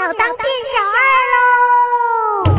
[0.00, 0.98] 要当店小二
[1.34, 2.54] 喽！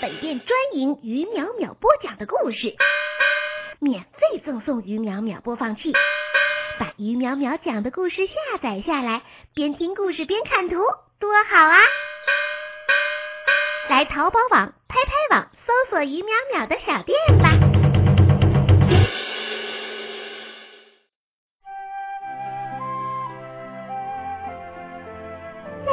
[0.00, 2.74] 本店专营于淼淼播讲的故事，
[3.80, 5.92] 免费赠送于淼淼播放器，
[6.78, 8.32] 把于淼淼讲的故事下
[8.62, 9.20] 载下来，
[9.54, 10.76] 边听故事边看图，
[11.20, 11.78] 多好啊！
[13.90, 17.63] 来淘宝网、拍拍网搜索于淼淼的小店吧。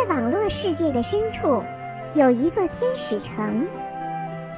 [0.02, 1.64] 在网络世界的深处，
[2.16, 3.68] 有一座天使城。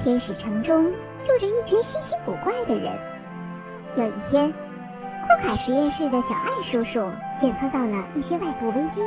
[0.01, 0.85] 天使城中
[1.25, 2.93] 住着一群稀奇古怪的人。
[3.97, 7.11] 有一天，库卡实验室的小艾叔叔
[7.41, 9.01] 检测到了一些外部危机。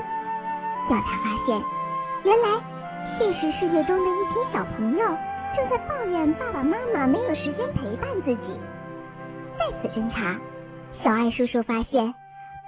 [0.88, 1.62] 调查发现，
[2.24, 2.48] 原来
[3.18, 5.06] 现实世界中的一群小朋友
[5.56, 8.60] 正在抱怨爸爸妈妈没有时间陪伴自己。
[9.58, 10.36] 再次侦查，
[11.02, 12.12] 小艾叔叔发现，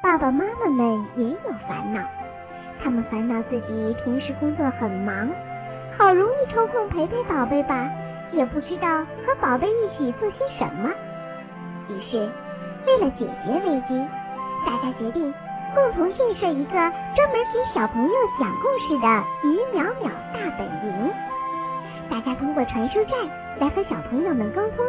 [0.02, 1.77] 爸爸妈妈们也有烦。
[3.10, 5.28] 烦恼自己平时工作很忙，
[5.96, 7.88] 好容易抽空陪陪宝贝吧，
[8.32, 10.90] 也不知道和宝贝一起做些什么。
[11.88, 12.28] 于是，
[12.86, 14.06] 为了解决危机，
[14.66, 15.32] 大家决定
[15.74, 21.10] 共同建设一个专门给小朋友讲故事的于淼淼大本营。
[22.10, 23.12] 大家通过传输站
[23.58, 24.86] 来和小朋友们沟通，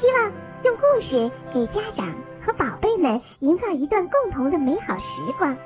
[0.00, 2.06] 希望用故事给家长
[2.44, 5.56] 和宝贝们营造一段共同的美好时光。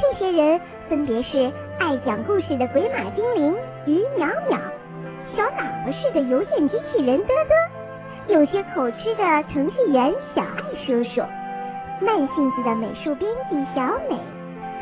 [0.00, 0.60] 这些人
[0.90, 4.58] 分别是爱讲故事的鬼马精灵于淼淼，
[5.36, 7.26] 小喇叭似的邮件机器人嘚
[8.26, 11.20] 嘚，有些口吃的程序员小爱叔叔，
[12.04, 14.18] 慢性子的美术编辑小美，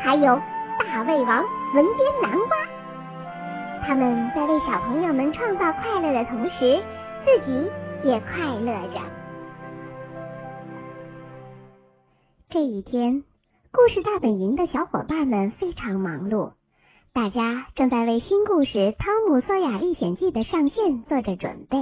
[0.01, 0.41] 还有
[0.79, 2.57] 大胃王文编南瓜。
[3.85, 6.81] 他们在为小朋友们创造快乐的同时，
[7.23, 7.69] 自己
[8.03, 8.99] 也快乐着。
[12.49, 13.23] 这一天。
[13.71, 16.53] 故事大本营的小伙伴们非常忙碌，
[17.13, 21.77] 大家正在为新故事《汤姆索亚历险记》的上线做着准备。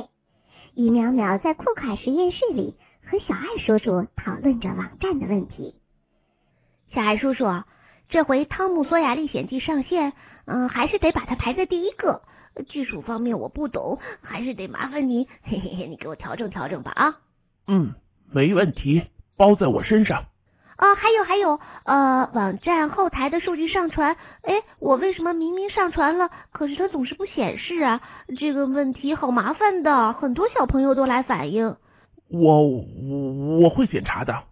[0.76, 2.76] 于淼淼在库卡实验室里
[3.06, 5.76] 和小爱叔叔讨论着网站的问题。
[6.94, 7.46] 小爱叔叔，
[8.10, 10.12] 这回《汤姆索亚历险记》上线，
[10.46, 12.22] 嗯，还是得把它排在第一个。
[12.68, 17.18] 技术方面我不懂，还是得麻烦你，嘿嘿嘿，你给我调整调整吧啊。
[17.66, 17.94] 嗯，
[18.32, 19.04] 没问题，
[19.38, 20.26] 包在我身上。
[20.78, 28.02] 啊，还有还有，呃，网站后台的数据上传，哎，我为什么明明上传了，可是它总是不显示啊？
[28.38, 31.76] 这个问题好麻烦的，很多小朋友都来反映。
[32.30, 34.44] 我我我会检查的。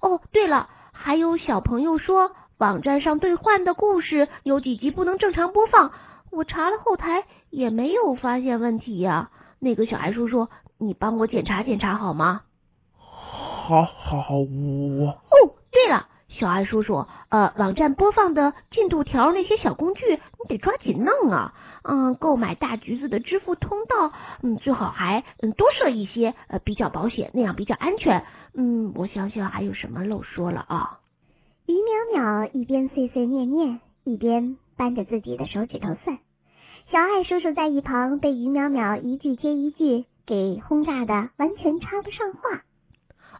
[0.00, 5.90] 哦，对了，还有小朋友说网站上兑换的故事有几集不能正常播放，
[6.30, 9.30] 我查了后台也没有发现问题呀。
[9.58, 10.46] 那个小爱叔叔，
[10.78, 12.42] 你帮我检查检查好吗？
[12.96, 15.23] 好，好，好，我哦。
[15.74, 21.52] 对了，小爱叔叔，呃，网站播放的进度条那些小工具，你得抓紧弄啊。
[21.82, 28.24] 嗯，购买大橘子的支付通道，嗯，最好还嗯多设一些，呃，比较保险，那样比较安全。
[28.54, 31.00] 嗯，我想想还有什么漏说了啊？
[31.66, 36.18] 于淼淼一边碎碎念念，一边扳着自己的手指头算。
[36.90, 42.62] 小爱叔叔在一旁被于淼淼一句接一句给轰炸的，完全插不上话。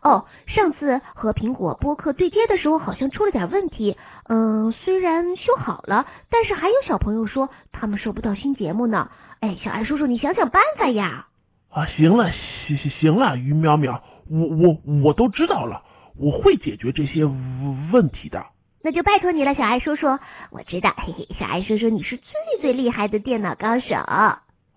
[0.04, 3.96] 哦，上次和苹果播客对接的时候好像出了点问题。
[4.28, 9.10] 嗯，虽然修好了，但是还有小朋友说他们收不到新节目呢。
[9.40, 11.28] 哎，小爱叔叔，你想想办法呀！
[11.70, 12.30] 啊，行了，
[12.66, 15.82] 行行行了，于淼淼，我我我都知道了，
[16.18, 18.44] 我会解决这些问题的。
[18.82, 20.06] 那就拜托你了，小爱叔叔。
[20.50, 22.26] 我知道，嘿嘿，小爱叔叔你是最
[22.60, 23.94] 最厉害的电脑高手。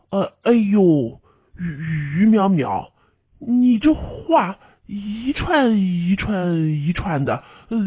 [0.10, 1.20] 呃，哎呦，
[1.60, 2.92] 于于淼淼，
[3.40, 4.58] 你这话。
[4.88, 7.78] 一串一串一串的，呃，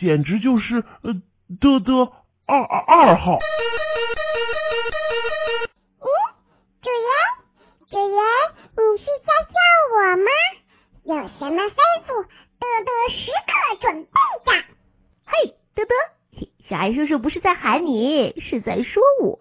[0.00, 1.12] 简直就是呃
[1.60, 1.92] 的的
[2.46, 3.38] 二二号。
[5.98, 6.06] 嗯，
[6.80, 7.08] 主人，
[7.90, 8.16] 主人，
[8.76, 9.54] 你是在叫
[9.92, 10.28] 我吗？
[11.02, 11.74] 有什么吩
[12.06, 12.08] 咐，
[12.58, 14.10] 德德时刻准备
[14.44, 14.48] 着。
[15.26, 15.32] 嘿，
[15.74, 15.92] 德德，
[16.68, 19.36] 小爱叔叔不是在喊你，是在说我。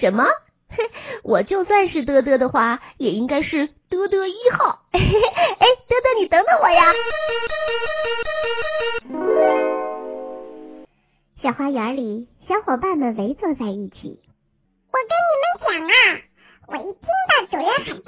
[0.00, 0.24] 什么？
[1.24, 4.80] 我就算是嘚嘚的话，也应该是嘚嘚一号。
[4.92, 6.92] 哎，嘚嘚，你等等我呀！
[11.42, 14.20] 小花园里，小伙伴们围坐在一起。
[14.92, 15.92] 我跟你们讲啊，
[16.68, 18.02] 我一听到主人喊嘚嘚，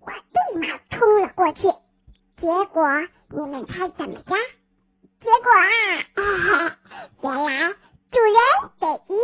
[0.00, 1.62] 我立马冲了过去，
[2.40, 2.82] 结果。
[3.30, 4.34] 你们猜怎么着？
[5.20, 5.62] 结果啊，
[9.08, 9.14] 鱼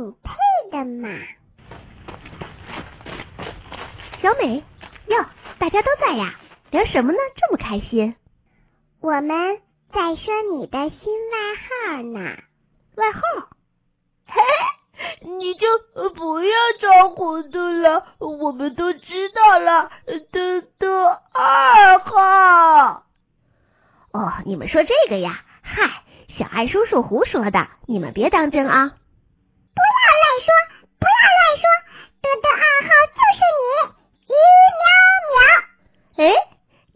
[0.00, 0.30] 挺配
[0.70, 1.08] 的嘛。
[4.22, 4.64] 小美，
[5.08, 5.26] 哟，
[5.58, 6.34] 大家都在呀，
[6.70, 7.18] 聊什么呢？
[7.36, 8.16] 这么开心？
[9.02, 9.28] 我们
[9.92, 12.18] 在说你的新外号呢。
[12.96, 13.20] 外号？
[14.26, 14.40] 嘿，
[15.20, 15.66] 你就
[16.14, 19.90] 不要装糊涂了，我们都知道了。
[20.32, 23.04] 嘚嘚二号。
[24.12, 25.44] 哦，你们说这个呀？
[25.62, 26.04] 嗨，
[26.38, 28.96] 小爱叔叔胡说的，你们别当真啊！
[29.72, 30.48] 不要乱说，
[30.98, 31.64] 不要乱说，
[32.20, 33.70] 嘚嘚二号就是你，
[34.26, 34.34] 鱼
[34.76, 34.82] 苗
[35.30, 35.38] 苗。
[36.18, 36.22] 哎，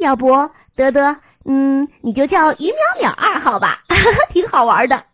[0.04, 0.28] 要不
[0.76, 1.16] 德德？
[1.46, 3.80] 嗯，你就叫于淼淼二号吧，
[4.32, 5.04] 挺好玩的。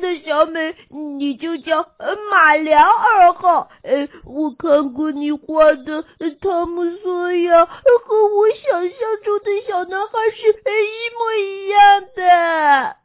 [0.00, 0.76] 那小美，
[1.18, 1.84] 你就叫
[2.30, 3.68] 马良二号。
[3.82, 6.04] 哎，我看过你画的
[6.40, 12.96] 汤姆索亚，和我想象中的小男孩是一模一样的。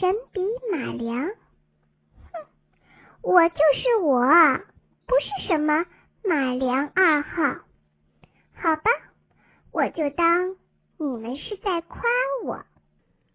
[0.00, 0.40] 神笔
[0.72, 1.26] 马良，
[2.32, 2.46] 哼，
[3.22, 4.20] 我就是我，
[5.06, 5.84] 不是什么
[6.24, 7.60] 马良二号。
[8.56, 8.90] 好吧，
[9.74, 10.54] 我就当。
[10.98, 12.00] 你们是在夸
[12.44, 12.54] 我？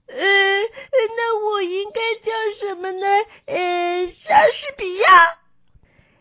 [0.07, 2.31] 呃，那我应该叫
[2.61, 3.05] 什么呢？
[3.45, 5.37] 呃，莎士比亚？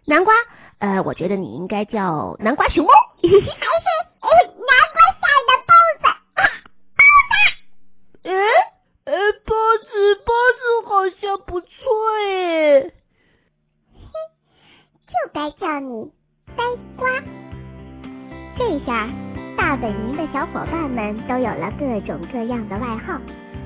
[0.06, 0.34] 南瓜？
[0.80, 2.90] 呃，我觉得你应该叫南瓜熊猫。
[3.22, 6.02] 还是呃南瓜下的包子
[6.34, 6.42] 啊？
[6.96, 7.00] 包
[7.30, 8.28] 子？
[8.28, 8.34] 呃
[9.04, 11.68] 呃，包子包子好像不错
[12.16, 12.90] 哎。
[13.94, 14.02] 嘿，
[15.06, 16.10] 就该叫你
[16.56, 16.64] 呆
[16.96, 17.08] 瓜。
[18.58, 19.08] 这下。
[19.68, 23.20] 大本营的小伙伴们都有了各种各样的外号，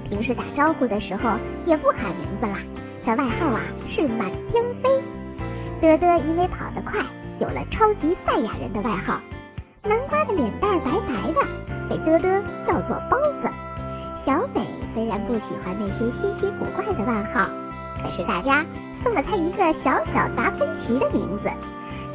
[0.09, 2.59] 平时打招呼的时候也不喊名字啦，
[3.07, 4.91] 这外号啊是满天飞。
[5.81, 6.99] 嘚嘚因为跑得快，
[7.39, 9.21] 有了超级赛亚人的外号。
[9.85, 11.41] 南瓜的脸蛋白白的，
[11.89, 13.49] 被嘚嘚叫做包子。
[14.27, 17.49] 小美虽然不喜欢那些稀奇古怪的外号，
[18.03, 18.67] 可是大家
[19.05, 21.49] 送了她一个小小达芬奇的名字，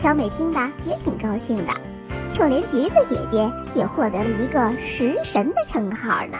[0.03, 1.73] 小美听的也挺高兴的。
[2.37, 6.37] 就连橘子姐姐也获得了一个食神的称号呢。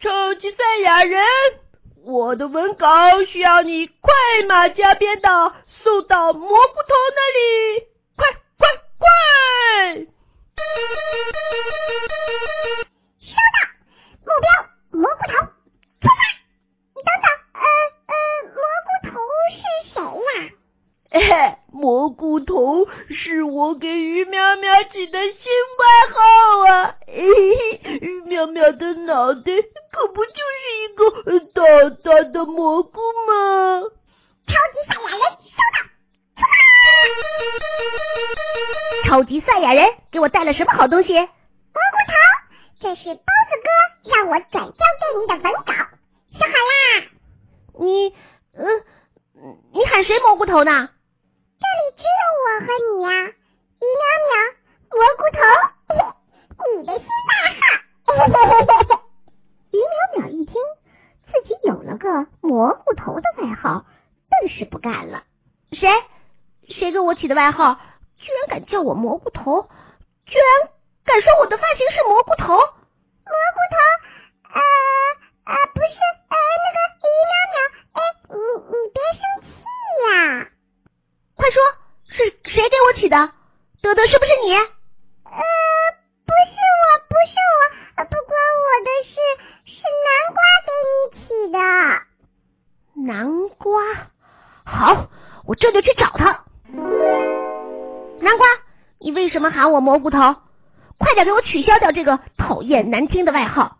[0.00, 1.22] 超级赛亚人，
[2.04, 2.88] 我的文稿
[3.30, 4.12] 需要你快
[4.48, 5.28] 马加鞭的
[5.84, 8.26] 送到蘑菇头那里，快
[8.58, 9.06] 快快！
[13.20, 13.58] 收到，
[14.24, 14.44] 目标
[14.90, 15.32] 蘑菇头，
[21.90, 25.34] 蘑菇头是我给鱼苗苗起的新
[25.76, 25.84] 外
[26.14, 26.20] 号
[26.68, 26.94] 啊！
[27.04, 27.14] 嘿
[27.82, 29.50] 嘿，鱼苗苗的脑袋
[29.90, 31.02] 可不就是一个
[31.52, 31.64] 大
[32.04, 33.82] 大的蘑菇吗？
[34.46, 35.56] 超级赛亚人收
[39.02, 41.12] 到，超级赛亚人给我带了什么好东西？
[41.12, 41.26] 蘑菇
[42.06, 42.12] 头，
[42.82, 43.68] 这是包子哥
[44.14, 45.72] 让我转交给你的文稿，
[46.30, 47.02] 写好啦。
[47.80, 48.14] 你，
[48.54, 48.62] 嗯，
[49.74, 50.88] 你喊谁蘑菇头呢？
[52.00, 53.08] 只有我和你呀，
[53.78, 54.32] 于淼淼，
[54.88, 55.38] 蘑菇头，
[56.78, 57.62] 你的新外号。
[59.70, 59.84] 于淼
[60.16, 60.54] 淼一听
[61.26, 63.84] 自己有了个蘑菇头的外号，
[64.30, 65.24] 顿时不干了。
[65.72, 65.90] 谁？
[66.68, 67.78] 谁给我起的外号？
[68.16, 69.68] 居然敢叫我蘑菇头？
[70.24, 70.70] 居然
[71.04, 72.54] 敢说我的发型是蘑菇头？
[72.54, 73.76] 蘑菇头？
[74.54, 74.60] 呃
[75.44, 75.98] 呃，不是，
[76.30, 77.56] 呃，那个于淼淼，
[77.92, 78.34] 哎，你
[78.70, 79.46] 你别生气
[80.08, 80.49] 呀。
[83.00, 83.16] 起的？
[83.80, 84.52] 多多是不是你？
[84.52, 84.62] 呃，
[85.24, 89.16] 不是我，不是我，不关我的事，
[89.64, 91.58] 是南瓜给你起的。
[93.06, 93.80] 南瓜，
[94.64, 95.06] 好，
[95.46, 96.44] 我这就去找他。
[98.20, 98.46] 南瓜，
[98.98, 100.36] 你为什么喊我蘑菇头？
[100.98, 103.78] 快点给我取消掉这个讨厌难听的外号。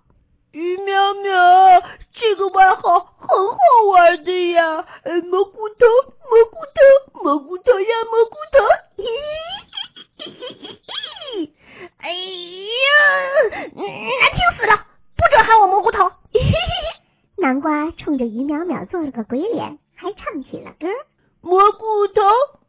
[0.52, 1.82] 于苗苗，
[2.14, 3.56] 这个外号很好
[3.92, 4.84] 玩的呀！
[5.30, 5.86] 蘑菇头，
[6.30, 7.69] 蘑菇头，蘑菇头
[19.24, 20.86] 鬼脸还唱起了歌，
[21.40, 22.22] 蘑菇头，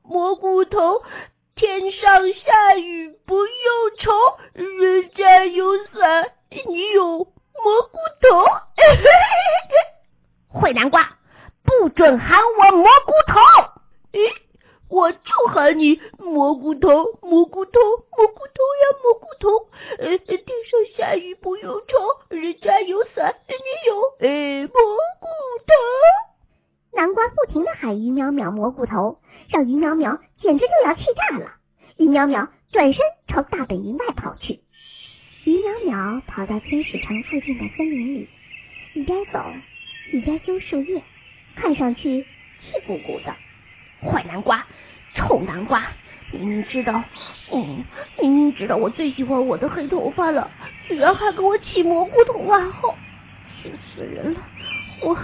[0.03, 1.01] 蘑菇头，
[1.55, 3.47] 天上下雨不用
[3.99, 4.11] 愁，
[4.53, 6.31] 人家有伞，
[6.67, 8.43] 你有蘑菇头。
[8.75, 11.17] 嘿，坏南瓜，
[11.63, 13.39] 不准喊我蘑菇头！
[14.11, 14.33] 咦，
[14.89, 16.89] 我就喊你蘑菇头，
[17.21, 17.79] 蘑菇头，
[18.17, 23.53] 蘑菇头呀，蘑菇头，呃，天上下雨不用愁，人家有伞，你
[23.87, 24.81] 有呃蘑
[25.19, 25.27] 菇
[25.67, 26.30] 头。
[26.93, 29.19] 南瓜不停的喊于淼蘑菇头，
[29.49, 31.53] 让于淼淼简直就要气炸了。
[31.97, 34.59] 于淼淼转身朝大本营外跑去。
[35.45, 38.29] 于淼淼跑到天使城附近的森林里，
[38.93, 39.43] 一边走
[40.11, 41.01] 一边揪树叶，
[41.55, 42.27] 看上去气
[42.85, 43.33] 鼓鼓的。
[44.03, 44.65] 坏南瓜，
[45.15, 45.87] 臭南瓜！
[46.33, 47.03] 明明知道，
[47.51, 47.83] 嗯，
[48.19, 50.49] 明明知道我最喜欢我的黑头发了，
[50.87, 52.95] 居然还给我起蘑菇头外号，
[53.61, 54.41] 气死人了！
[55.01, 55.17] 我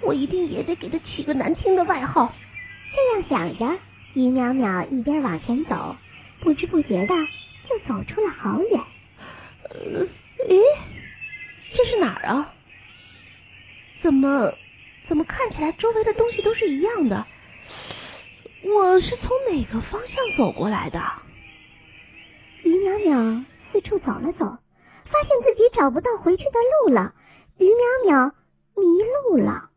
[0.00, 2.32] 我一定也得给他起个难听的外号。
[2.94, 3.78] 这样想着，
[4.14, 5.96] 于淼淼一边往前走，
[6.40, 7.14] 不知不觉的
[7.68, 8.80] 就走出了好远。
[9.70, 10.06] 呃，
[10.48, 10.60] 诶，
[11.74, 12.52] 这是哪儿啊？
[14.02, 14.54] 怎么
[15.08, 17.26] 怎么看起来周围的东西都是一样的？
[18.62, 21.00] 我是从哪个方向走过来的？
[22.62, 26.50] 于淼淼四处走了走，发现自己找不到回去的
[26.86, 27.12] 路了。
[27.58, 28.32] 于淼淼
[28.74, 28.86] 迷
[29.28, 29.68] 路了。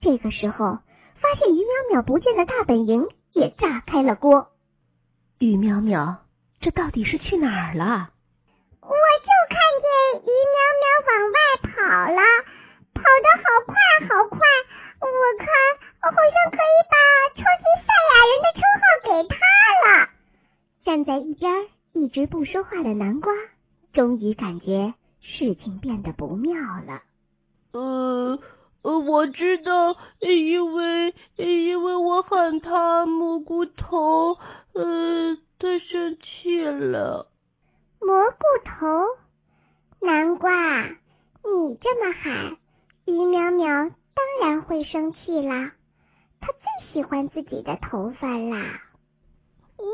[0.00, 0.78] 这个时候，
[1.16, 4.48] 发现于淼淼不见的大本营也炸开了锅。
[5.38, 6.16] 于淼淼，
[6.60, 8.10] 这到底是去哪儿了？
[8.80, 9.86] 我就看见
[10.24, 11.68] 于淼淼往外跑
[12.14, 12.20] 了，
[12.94, 13.74] 跑得好快
[14.08, 14.38] 好快。
[15.00, 15.06] 我
[15.38, 15.46] 看
[16.02, 16.94] 我好像可以把
[17.36, 19.36] 超级赛亚人的称号给他
[19.84, 20.08] 了。
[20.84, 23.32] 站在一边一直不说话的南瓜，
[23.92, 26.54] 终于感觉事情变得不妙
[26.86, 27.02] 了。
[27.78, 28.38] 呃
[28.82, 34.38] 呃，我知道，因为因为我喊他蘑菇头，
[34.72, 37.28] 呃，他生气了。
[38.00, 42.56] 蘑菇头，南瓜，你这么喊，
[43.04, 45.72] 于淼淼当然会生气啦。
[46.40, 48.80] 他最喜欢自己的头发啦。
[49.78, 49.84] 我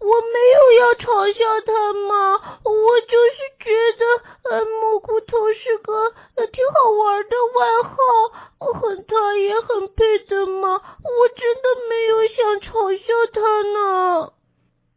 [0.00, 5.92] 我没有要嘲笑他嘛，我就是觉得呃蘑菇头是个
[6.34, 7.58] 呃挺好玩的外
[7.88, 14.32] 号，很他也很配的嘛，我真的没有想嘲笑他呢。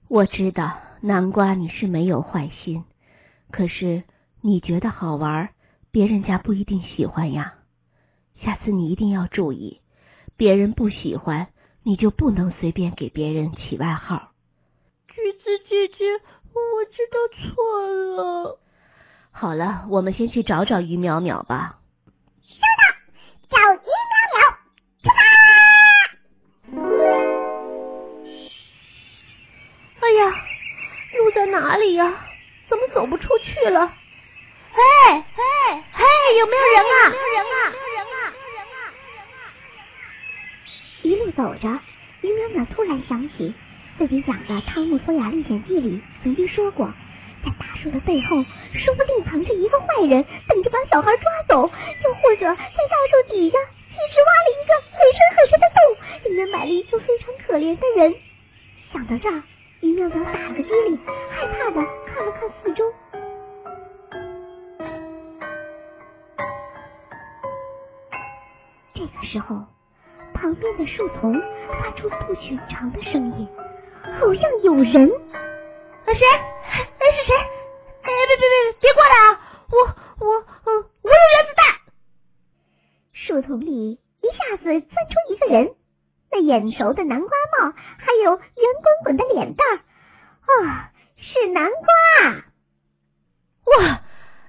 [0.10, 2.84] 我知道南瓜你是没有坏心，
[3.52, 4.04] 可是
[4.42, 5.50] 你觉得好玩，
[5.92, 7.54] 别人家不一定喜欢呀。
[8.44, 9.80] 下次你一定要注意，
[10.36, 11.50] 别人不喜欢。
[11.86, 14.32] 你就不能随便给别人起外号。
[15.10, 16.06] 橘子姐姐，
[16.54, 18.58] 我知道错了。
[19.32, 21.80] 好了，我们先去找找于淼淼吧。
[22.48, 22.84] 收到，
[23.50, 24.40] 找于淼淼，
[25.04, 25.20] 出发！
[30.00, 30.24] 哎呀，
[31.18, 32.28] 路在哪里呀？
[32.70, 33.94] 怎么走不出去了？
[34.72, 35.44] 嘿，嘿，
[35.92, 36.04] 嘿，
[36.40, 37.10] 有没有人啊？
[37.10, 37.14] 有！
[37.14, 38.16] 没有人啊！
[41.04, 41.68] 一路走着，
[42.22, 43.54] 于淼淼突然想起
[43.98, 46.92] 自己讲的《汤姆索亚历险记》里曾经说过，
[47.44, 51.70] 在大树的背后说不定藏着一个坏人，等着把小孩抓走；
[52.04, 58.16] 又或者在大树底下一直挖了一个很深很深的洞，里面埋了一个非常可怜的人。
[58.92, 59.44] 想到这儿，
[59.82, 61.00] 于淼淼打了个激灵，
[61.32, 62.84] 害怕的看了看四周。
[68.94, 69.73] 这个时候。
[70.44, 73.48] 旁边的树丛发出不寻常的声音，
[74.20, 75.10] 好像有人。
[76.06, 76.26] 啊谁？
[76.68, 77.34] 哎，是谁？
[78.02, 79.40] 哎，别别别别过来啊！
[79.72, 81.64] 我我嗯，我有原子弹。
[83.14, 85.76] 树丛里一下子钻出一个人，
[86.30, 87.30] 那眼熟的南瓜
[87.62, 88.42] 帽，还有圆
[88.84, 92.44] 滚滚的脸蛋啊，是南瓜！
[93.78, 94.02] 哇，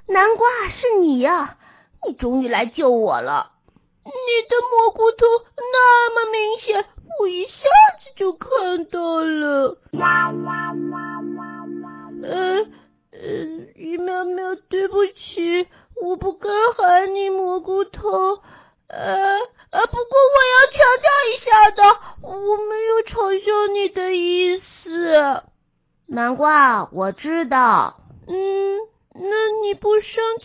[0.09, 1.57] 南瓜是你呀！
[2.05, 3.53] 你终于来救我了。
[4.05, 6.85] 你的蘑菇头那么明显，
[7.19, 7.51] 我一下
[7.99, 9.79] 子就看到了。
[12.23, 12.67] 呃
[13.13, 13.19] 呃，
[13.75, 15.69] 于喵喵，对不起，
[16.03, 18.41] 我不该喊你蘑菇头。
[18.89, 19.39] 呃
[19.71, 21.83] 呃，不过我要强调一下的，
[22.23, 23.13] 我没有嘲
[23.45, 25.43] 笑你的意思。
[26.07, 27.97] 南瓜，我知道。
[28.29, 28.79] 嗯，
[29.15, 30.45] 那你不生气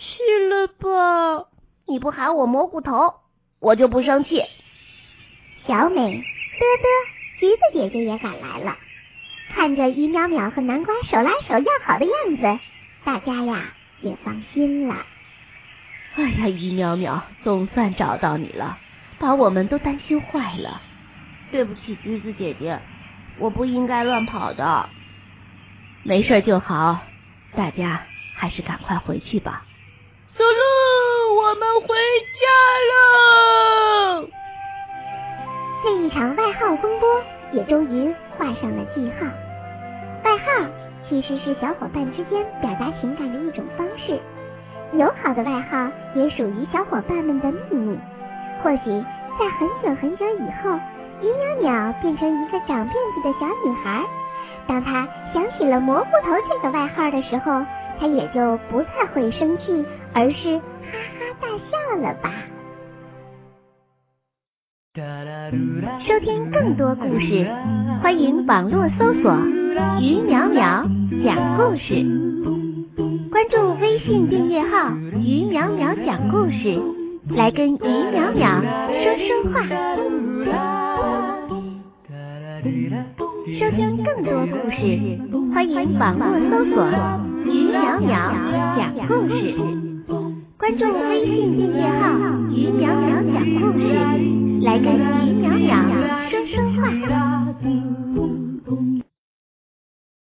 [0.49, 1.47] 了吧？
[1.85, 3.18] 你不喊我蘑菇头？
[3.59, 4.43] 我就不生气。
[5.67, 6.23] 小美、嘚嘚、
[7.39, 8.77] 橘子姐姐也赶来了，
[9.53, 12.59] 看着于淼淼和南瓜手拉手要好的样子，
[13.03, 15.05] 大家呀也放心了。
[16.15, 18.77] 哎呀，于淼淼，总算找到你了，
[19.19, 20.81] 把我们都担心坏了。
[21.51, 22.79] 对不起，橘子姐姐，
[23.37, 24.89] 我不应该乱跑的。
[26.03, 27.01] 没事就好，
[27.53, 29.65] 大家还是赶快回去吧。
[30.35, 30.49] 走喽，
[31.29, 31.95] 我们回
[32.39, 32.45] 家
[32.89, 34.27] 喽。
[35.83, 37.07] 这一场外号风波
[37.51, 39.27] 也终于画上了句号。
[40.25, 40.65] 外号
[41.07, 44.19] 其实是小伙伴之间表达情感的一种方式，
[44.93, 47.98] 友好的外号也属于小伙伴们的秘密。
[48.63, 49.03] 或许
[49.39, 50.79] 在很久很久以后，
[51.21, 54.03] 云淼淼变成一个长辫子的小女孩。
[54.67, 57.63] 当她想起了蘑菇头这个外号的时候，
[58.00, 60.59] 她也就不再会生气，而是
[61.98, 62.31] 了吧。
[66.08, 67.48] 收听更多故事，
[68.01, 69.38] 欢迎网络搜索
[70.01, 70.86] “于淼淼
[71.24, 72.03] 讲故事”，
[73.31, 74.91] 关注微信订阅号
[75.24, 76.81] “于淼淼讲故事”，
[77.36, 78.62] 来跟于淼淼
[79.03, 79.63] 说说话。
[83.60, 84.77] 收听更多故事，
[85.53, 86.86] 欢迎网络搜索
[87.46, 88.12] “于淼淼
[88.75, 89.55] 讲故事”，
[90.69, 92.13] 关注微信订阅号，
[92.51, 93.83] 于淼淼讲故事，
[94.61, 95.73] 来跟于淼淼
[96.29, 97.28] 说说话。